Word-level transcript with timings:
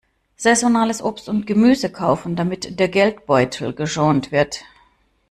Saisonales 0.35 1.03
Obst 1.03 1.29
und 1.29 1.45
Gemüse 1.45 1.91
kaufen, 1.91 2.35
damit 2.35 2.79
der 2.79 2.87
Geldbeutel 2.87 3.71
geschont 3.75 4.31
wird. 4.31 4.63